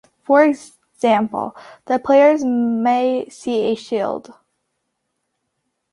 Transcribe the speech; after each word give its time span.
For 0.23 0.43
example, 0.43 1.55
the 1.85 1.99
player 1.99 2.35
may 2.43 3.29
see 3.29 3.71
a 3.71 3.75
shield. 3.75 4.33